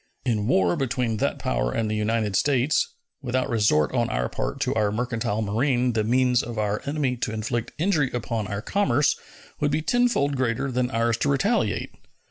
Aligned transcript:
In 0.25 0.47
war 0.47 0.75
between 0.75 1.17
that 1.17 1.37
power 1.37 1.71
and 1.71 1.87
the 1.87 1.95
United 1.95 2.35
States, 2.35 2.95
without 3.21 3.51
resort 3.51 3.91
on 3.93 4.09
our 4.09 4.29
part 4.29 4.59
to 4.61 4.73
our 4.73 4.91
mercantile 4.91 5.43
marine 5.43 5.93
the 5.93 6.03
means 6.03 6.41
of 6.41 6.57
our 6.57 6.81
enemy 6.87 7.15
to 7.17 7.31
inflict 7.31 7.71
injury 7.77 8.09
upon 8.11 8.47
our 8.47 8.63
commerce 8.63 9.15
would 9.59 9.69
be 9.69 9.83
tenfold 9.83 10.35
greater 10.35 10.71
than 10.71 10.89
ours 10.89 11.17
to 11.17 11.29
retaliate. 11.29 11.91